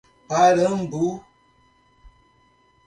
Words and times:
Parambu 0.27 1.01